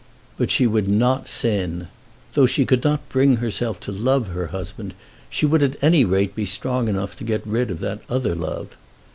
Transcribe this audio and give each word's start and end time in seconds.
But 0.35 0.49
she 0.49 0.65
would 0.65 0.87
not 0.87 1.29
sin. 1.29 1.87
Though 2.33 2.47
she 2.47 2.65
could 2.65 2.83
not 2.83 3.07
bring 3.07 3.35
herself 3.35 3.79
to 3.81 3.91
love 3.91 4.29
her 4.29 4.47
husband, 4.47 4.95
she 5.29 5.45
would 5.45 5.61
at 5.61 5.77
any 5.79 6.03
rate 6.05 6.33
be 6.33 6.47
strong 6.47 6.87
enough 6.87 7.15
to 7.17 7.23
get 7.23 7.45
rid 7.45 7.69
of 7.69 7.81
that 7.81 7.99
other 8.09 8.33
love. 8.33 8.75